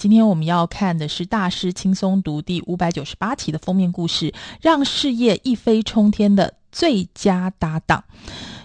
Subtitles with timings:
[0.00, 8.04] 今天我们要看的是《大师轻松读》第五百九十八期的封面故事，让事业一飞冲天的最佳搭档。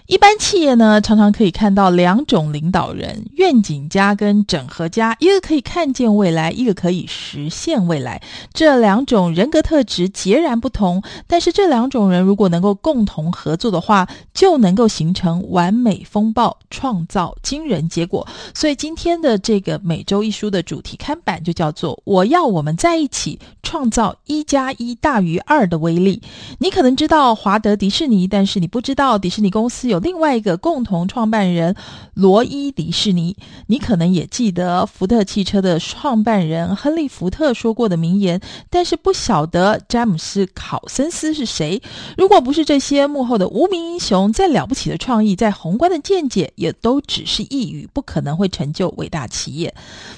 [0.06, 5.16] 一般企业呢，常常可以看到两种领导人：愿景家跟整合家。
[5.18, 8.22] 一个可以看见未来，一个可以实现未来。
[8.52, 18.24] 这两种人格特质截然不同，但是这两种人如果能够共同合作的话，就能够形成完美风暴，创造惊人结果。
[18.54, 26.22] 所以今天的这个每周一书的主题看板就叫做“我要我们在一起创造一加一大于二的威力”。
[26.60, 29.95] 你可能知道华德迪士尼，但是你不知道迪士尼公司有。
[30.00, 31.74] 另外一个共同创办人
[32.14, 33.36] 罗伊·迪士尼，
[33.66, 41.80] 你可能也记得福特汽车的创办人亨利·福特说过的名言，但是不晓得詹姆斯·考森斯是谁。
[42.16, 49.74] 如果不是这些幕后的无名英雄，再了不起的创意，再宏观的见解，也都只是一语，不可能会成就伟大企业。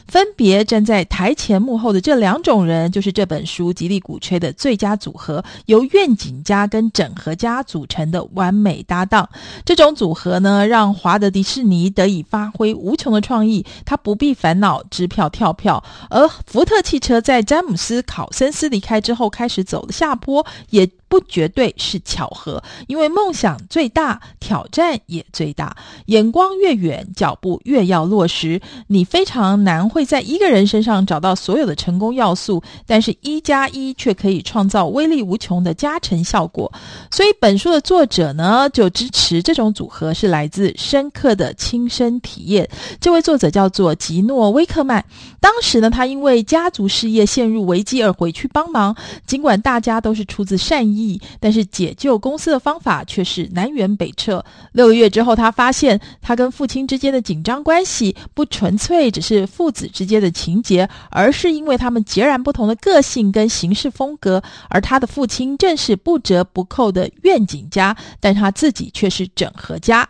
[0.07, 9.29] 分别站在台前幕后的这两种人，就是这本书极力鼓吹的最佳组合，由愿景家跟整合家组成的完美搭档。
[9.69, 20.89] 这种组合呢，让华德迪士尼得以发挥无穷的创意，他不必烦恼支票跳票；而福特汽车在詹姆斯·考森斯离开之后，开始走了下坡，也。
[21.09, 25.75] 不绝对是巧合，因为梦想最大，挑战也最大。
[26.07, 28.61] 眼光越远，脚步越要落实。
[28.89, 36.71] 你非常难会在一个人身上找到所有的成功要素，但是一加一却可以创造威力无穷的加成效果。
[37.11, 42.69] 所以，本书的作者呢，就支持这种组合，是来自深刻的亲身体验。
[43.01, 45.03] 这位作者叫做吉诺·威克曼。
[45.41, 48.95] 当时呢，他因为家族事业陷入危机而回去帮忙，
[49.27, 50.98] 尽管大家都是出自善意。
[51.41, 54.45] 但是解救公司的方法却是南辕北辙。
[54.73, 64.43] 六个月之后，他发现他跟父亲之间的紧张关系不纯粹只是父子之间的情节，而是因为他们截然不同的个性跟行事风格。
[64.69, 70.09] 而他的父亲正是不折不扣的愿景家，但他自己却是整合家。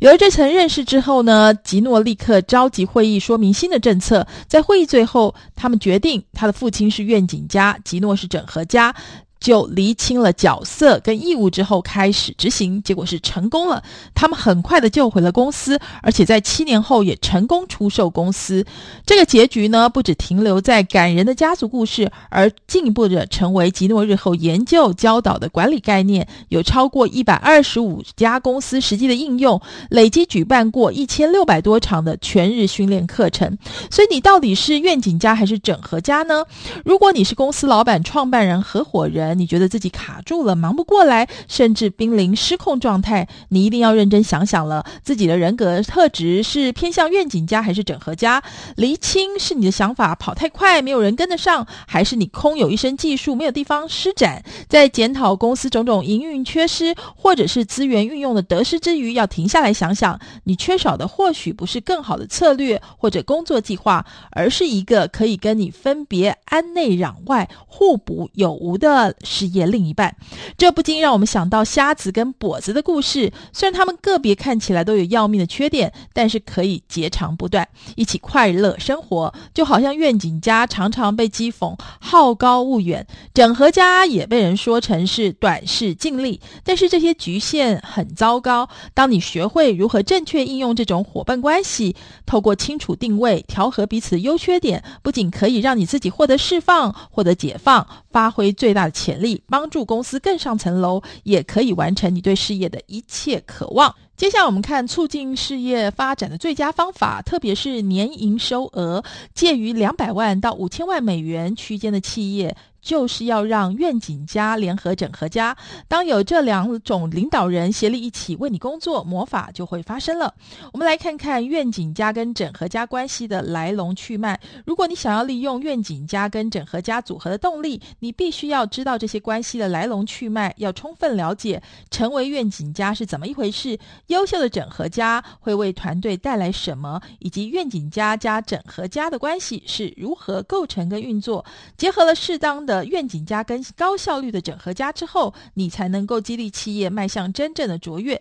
[0.00, 4.26] 有了这层认识之后呢，吉诺立刻召集会议说明新的政策。
[4.46, 8.94] 在会议最后，他们决定他的父亲是愿景家，吉诺是整合家。
[9.40, 13.82] 就厘清了角色跟义务之后，开始执行，结果是成功了。
[14.14, 18.64] 他们很快的救回了公司，而且在七年后也成功出售公司。
[19.06, 26.26] 这个结局呢，不只停留在感人的家族故事，而进一步的成为吉诺日后研究教导的管理概念。
[26.48, 29.60] 有超过一百二十五家公司实际的应用，
[29.90, 33.56] 累计举办过一千六百多场的全日训练课程。
[33.90, 36.44] 所以，你到底是愿景家还是整合家呢？
[36.84, 48.42] 如果你是公司老板、创办人、合伙人，你觉得自己卡住了，忙不过来，甚至濒临失控状态，你一定要认真想想了，自己的人格特质是偏向愿景家还是整合家？
[48.76, 54.42] 厘清是你的想法跑太快，没有人跟得上，还是你空有一身技术，没有地方施展？
[54.68, 69.14] 在检讨公司种种营运缺失，或者是资源运用的得失之余，要停下来想想，你缺少的或许不是更好的策略或者工作计划，而是一个可以跟你分别安内攘外、互补有无的。
[69.24, 70.14] 事业另一半，
[70.56, 73.32] 这不禁让我们想到瞎子跟跛子的故事。
[73.52, 79.32] 虽然他们个别看起来都有要命的缺点，但是可以截长补短，一起快乐生活。
[79.54, 86.40] 就好像愿景家常常被讥讽好高骛远，整合家也被人说成是短视近利。
[86.64, 88.68] 但是这些局限很糟糕。
[88.92, 91.94] 当你学会如何正确应用这种伙伴关系，
[92.26, 103.94] 透过清楚定位，调和彼此的优缺点，不仅可以让你自己获得释放，获得解放，发挥最大的潜潜力，帮助公司更上层楼，也可以完成你对事业的一切渴望。
[104.18, 109.02] 接下来我们看促进事业发展的最佳方法，特别是年营收额
[109.32, 112.54] 介于两百万到五千万美元区间的企业。
[112.80, 115.56] 就是要让愿景家联合整合家，
[115.88, 120.32] 当有这两种领导人协力一起为你工作，魔法就会发生了。
[120.72, 124.38] 我们来看看愿景家跟整合家关系的来龙去脉。
[124.64, 131.60] 如果你想要利用愿景家跟整合家组合的动力，你必须要知道这些关系的来龙去脉，要充分了解
[131.90, 141.44] 成为愿景家是怎么一回事，优秀的整合家会为团队带来什么，以及愿景家加整合家的关系是如何构成跟运作，
[141.76, 148.20] 结合了适当的愿景家跟高效率的整合家之后，你才能够激励企业迈向真正的卓越。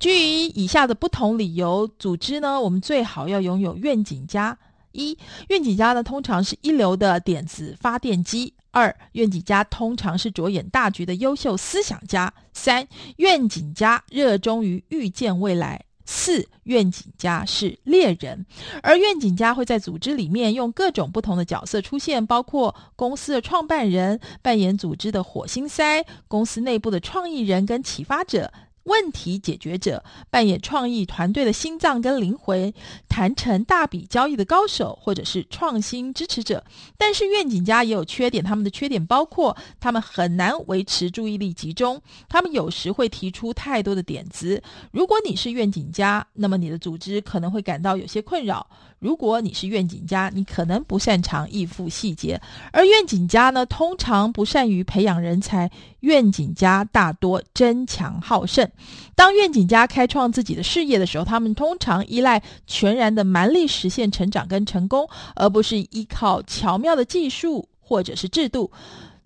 [0.00, 4.58] 基于以下的不同理由，组织呢，我们最好要拥有愿景家。
[4.90, 5.16] 一、
[5.48, 15.85] 愿景家呢，通常是一流的点子发电机；二、愿景家通常是着眼大局的优秀思想家；三、愿景家热衷于预见未来。
[16.06, 18.46] 四，愿景家是猎人，
[18.82, 28.52] 而愿景家会在组织里面用各种不同的角色出现，包括公司的创办人，扮演组织的火星塞，公司内部的创意人跟启发者。
[28.86, 32.72] 问题解决者，扮演创意团队的心脏跟灵魂，
[33.08, 36.64] 谈成大笔交易的高手，或者是创新支持者。
[36.96, 44.62] 但是愿景家也有缺点，他们的缺点包括他们很难维持注意力集中，他们有时会提出太多的点子。
[44.92, 48.66] 如果你是愿景家，那么你的组织可能会感到有些困扰。
[48.98, 52.40] 如果你是愿景家，你可能不擅长应付细节，
[52.72, 55.70] 而愿景家呢，通常不善于培养人才。
[56.00, 58.70] 愿景家大多争强好胜。
[59.14, 68.70] 当愿景家开创自己的事业的时候，他们通常依赖全然的蛮力实现成长跟成功，而不是依靠巧妙的技术或者是制度。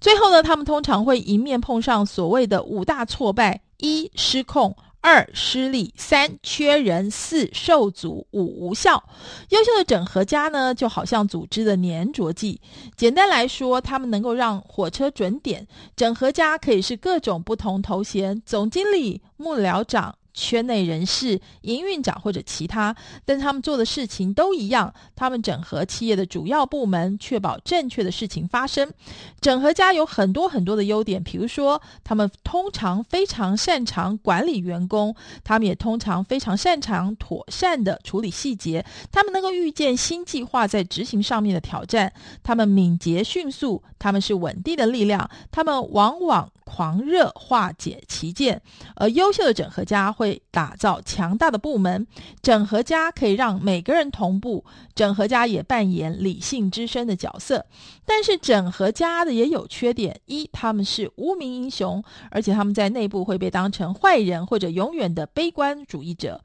[0.00, 4.74] 最后呢，他们通常会迎面碰上所谓的五大挫败：一、失控。
[5.02, 9.02] 二失利，三缺人，四受阻，五无效。
[9.48, 12.60] 优秀的整合家呢，就好像组织的粘着剂。
[12.96, 15.66] 简单来说，他们能够让火车准点。
[15.96, 20.16] 整合家可以是各种不同头衔：总经理、幕僚长。
[20.32, 22.94] 圈内人士、营运长或者其他，
[23.24, 24.92] 但他们做的事情都一样。
[25.14, 28.92] 他们整合企业的主要部门，确保正确的事情发生。
[29.40, 38.84] 整合家有很多很多的优点，比如说，他们通常非常擅长管理员工，他们也通常非常擅长妥善的处理细节。
[39.10, 42.12] 他们能够预见新计划在执行上面的挑战，
[42.42, 48.62] 他们敏捷迅速，他们是稳定的力量，他们往往狂热化解旗舰。
[48.94, 50.40] 而优秀的整合家会。
[50.52, 52.04] 打造强大的部门，
[52.42, 54.64] 整合家可以让每个人同步。
[54.96, 57.64] 整合家也扮演理性之声的角色，
[58.04, 62.02] 但是整合家的也有缺点：一，他们是无名英雄，
[62.32, 66.42] 而且他们在内部会被当成坏人或者永远的悲观主义者。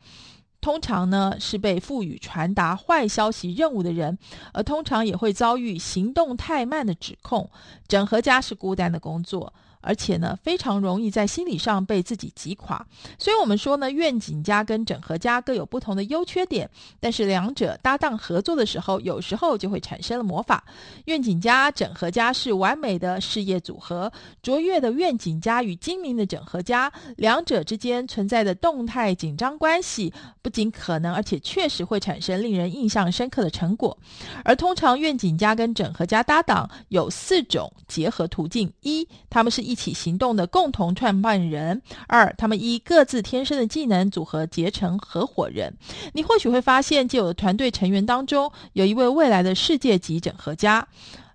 [0.62, 4.18] 通常呢，是被赋予传达坏消息任务的人，
[4.54, 7.50] 而通常也会遭遇行动太慢的指控。
[7.88, 9.52] 整合家是孤单的工作。
[9.86, 12.84] 而且呢，非常容易在心理上被自己击垮。
[13.20, 16.68] 所以，我们说呢，愿景家跟整合家各有不同的优缺点，
[17.00, 20.64] 但是两者搭档合作的时候，有时候就会产生了魔法。
[21.06, 24.12] 愿景家、整合家是完美的事业组合，
[24.42, 30.12] 卓越的愿景家与精明的整合家，两者之间存在的动态紧张关系，
[30.42, 33.96] 不仅可能，而且确实会产生令人印象深刻的成果。
[34.44, 39.75] 而通常，愿景家跟整合家搭档有四种结合途径：一，他们是一。
[39.76, 41.82] 一起行动的共同创办人。
[42.08, 45.74] 二，他们依各自天生的技能组合结成合伙人。
[46.14, 50.88] 你或许会发现，就有的团队成员当中，有一位未来的世界级整合家。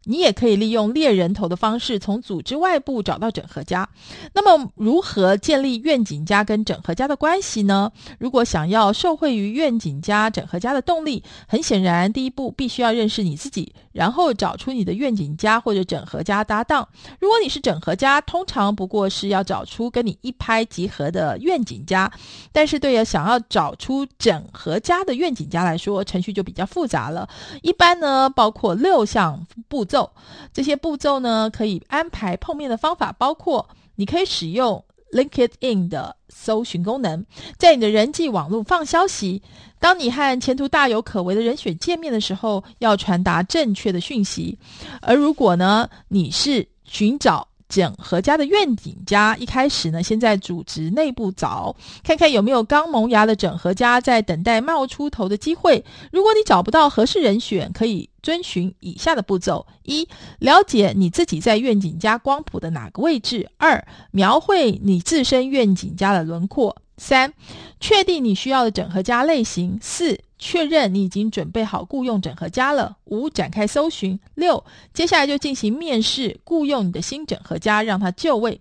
[0.05, 3.89] 你也可以利用猎人头的方式，从组织外部找到整合家。
[4.33, 7.91] 那么，如何建立愿景家跟整合家的关系呢？
[8.19, 16.89] 如果想要受惠于愿景家、整合家的动力，很显然，第一步必须要认识你自己，然后找出你的愿景家或者整合家搭档。
[17.19, 22.11] 如果你是整合家，通常不过是要找出跟你一拍即合的愿景家。
[22.53, 27.29] 但是，对于想要找出整合家的愿景家来说，程序就比较复杂了。
[27.63, 30.09] 一般呢，包括六项步骤。
[30.55, 34.83] 这些步骤呢，可以安排碰面的方法，包括你可以使用
[35.13, 37.27] LinkedIn 的搜寻功能，
[37.59, 39.43] 在你的人际网络放消息。
[39.81, 44.57] 当你和前途大有可为的人选见面的时候，要传达正确的讯息。
[45.01, 55.83] 而如果呢，你是寻找整合家的愿景家，一开始呢，先在组织内部找，看看有没有刚萌芽的整合家在等待冒出头的机会。
[56.11, 60.07] 如果你找不到合适人选，可以遵循以下的步骤：一、
[60.41, 67.33] 了解你自己在愿景家光谱的哪个位置；二、描绘你自身愿景家的轮廓；三、
[67.79, 78.59] 确定你需要的整合家类型；四、确认你已经准备好雇佣整合家了；五、展开搜寻；六、接下来就进行面试，雇佣你的新整合家，让他就位。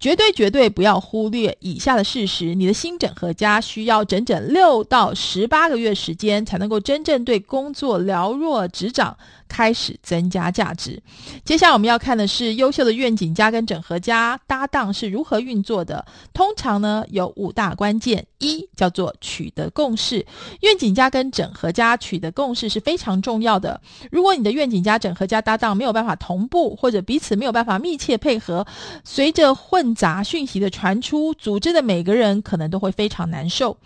[0.00, 11.00] 绝对绝对不要忽略以下的事实：你的新整合家需要整整六到十八个月时间，才能够真正对工作了若指掌，开始增加价值。
[11.44, 16.04] 接下来我们要看的是优秀的愿景家跟整合家搭档是如何运作的。
[16.34, 20.26] 通常呢，有五大关键：一叫做取得共识。
[20.62, 23.78] 愿景家跟整合家取得共识是非常重要的。
[24.10, 28.66] 如果你的愿景家、整合家搭档没有办法同步，或者彼此没有办法密切配合，
[29.04, 33.76] 随着混杂讯息的传出，组织的每个人可能都会非常难受。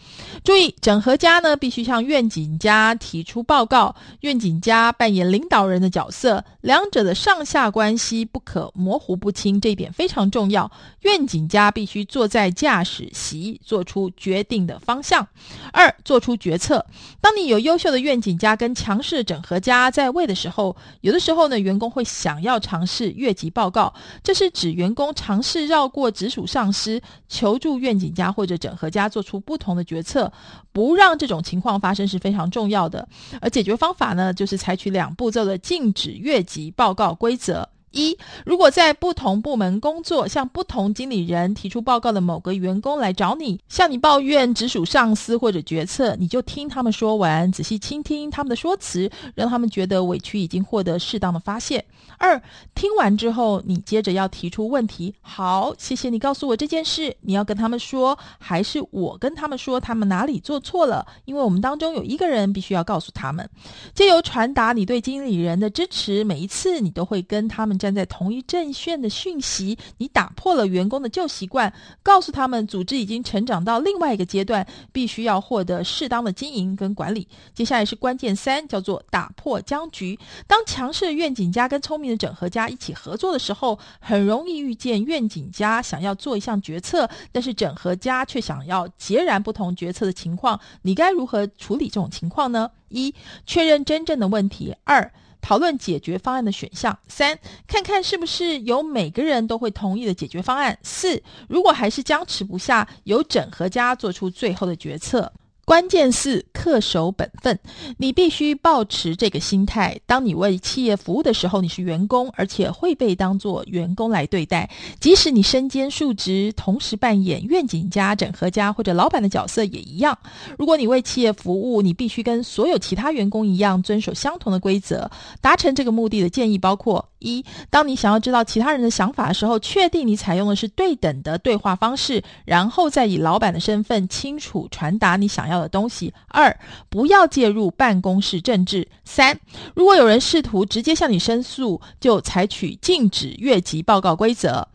[0.45, 10.71] 注意，整合家呢必须向愿景家提出报告，愿景家扮演领导人的角色，两者的上下关系不可模糊不清，这一点非常重要。
[11.01, 15.27] 愿景家必须坐在驾驶席，做出决定的方向。
[15.73, 16.87] 二，做出决策。
[17.21, 23.93] 当你有优秀的愿景家跟强势整合家在位的时候，有的时候呢，员工会想要尝试越级报告，
[24.23, 30.33] 这是指员工尝试绕过直属上司，求助愿景家或者整合家做出不同的决策。
[30.73, 33.09] 不让这种情况发生是非常重要的。
[33.41, 37.69] 而解决方法呢，就是采取两步骤的禁止越级报告规则。
[37.97, 51.83] 一，如果在不同部门工作，向不同经理人提出报告的某个员工来找你，向你抱怨直属上司或者决策，你就听他们说完，仔细倾听他们的说辞，让他们觉得委屈已经获得适当的发泄。
[52.19, 52.41] 二，
[52.75, 55.15] 听完之后，你接着要提出问题。
[55.23, 61.07] 好，谢谢你告诉我这件事，你要跟他们说，还是我跟他们说他们哪里做错了？
[61.25, 63.49] 因为我们当中有一个人必须要告诉他们，
[63.95, 67.77] 借由传达你对经理人的支持，每一次你都会跟他们。
[67.87, 77.29] 站在同一阵线的讯息，你打破了员工的旧习惯，告诉他们组织已经成长到另外一个阶段，必须要获得适当的经营跟管理。
[77.55, 80.19] 接下来是关键三，叫做打破僵局。
[80.49, 90.59] 当强势的愿景家跟聪明的整合家一起合作的时候，很容易遇见愿景家想要做一项决策，但是整合家却想要截然不同决策的情况。
[90.83, 92.69] 你该如何处理这种情况呢？
[92.89, 93.15] 一、
[93.47, 95.13] 确认真正的问题；二、
[95.47, 96.99] 讨论解决方案的选项。
[97.07, 97.39] 三，
[97.69, 100.77] 看看是不是有每个人都会同意的解决方案。
[100.83, 105.33] 四，如果还是僵持不下，由整合家做出最后的决策。
[105.67, 107.59] 关键四，恪守本分。
[107.97, 114.71] 你必须保持这个心态：当你为企业服务的时候，你是员工，而且会被当作员工来对待。
[115.01, 120.17] 即使你身兼数职，同时扮演愿景家、整合家或者老板的角色也一样。
[120.57, 125.11] 如果你为企业服务，你必须跟所有其他员工一样，遵守相同的规则。
[125.41, 136.13] 达成这个目的的建议包括：一，当你想要知道其他人的想法的时候，确定你采用的是对等的对话方式，然后再以老板的身份清楚传达你想要的东西。
[136.29, 136.59] 二，
[136.89, 138.87] 不要介入办公室政治。
[139.05, 139.39] 三，
[139.75, 144.67] 如果有人试图直接向你申诉，就采取禁止越级报告规则。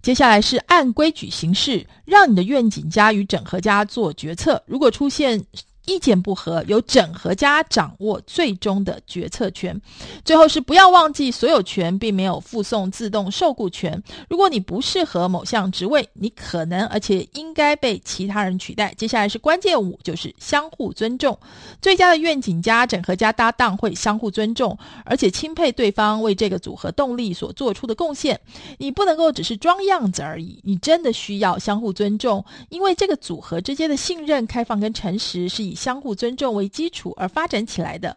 [0.00, 4.62] 接下来是按规矩行事，让你的愿景家与整合家做决策。
[4.66, 5.44] 如果出现
[5.88, 9.80] 意见不合，由整合家掌握最终的决策权。
[10.22, 14.00] 最后是不要忘记，所有权并没有附送自动受雇权。
[14.28, 18.92] 如果你不适合某项职位，你可能而且应该被其他人取代。
[18.98, 21.36] 接下来是关键五，就是相互尊重。
[21.80, 24.76] 最佳的愿景家、整合家搭档会相互尊重，
[25.06, 28.38] 而且钦佩对方为这个组合动力所做出的贡献。
[28.76, 38.16] 你不能够只是装样子而已，你真的需要相互尊重，因为这个组合之间的信任、开放跟诚实是以相互尊重为基础而发展起来的。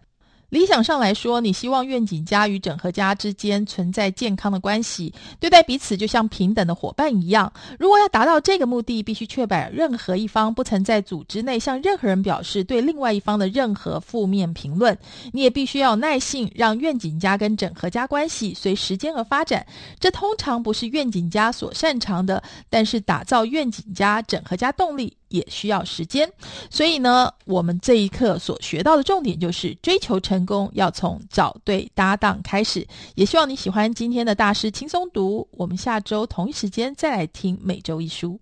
[0.50, 7.50] 理想上来说，你希望愿景家与整合家之间存在健康的关系，对待彼此就像平等的伙伴一样。
[7.80, 14.98] 如果要达到这个目的，必须确保任何一方不曾在组织内向任何人表示对另外一方的任何负面评论。
[15.32, 19.65] 你也必须要耐性，让愿景家跟整合家关系随时间而发展。
[20.01, 26.32] 这通常不是愿景家所擅长的，但是打造愿景家、整合家动力也需要时间。
[26.70, 30.42] 所以呢，我们这一课所学到的重点就是追求成。
[30.46, 32.86] 功要从找对搭档开始，
[33.16, 35.48] 也希望你喜欢今天的大师轻松读。
[35.52, 38.40] 我们下周同一时间再来听每周一书。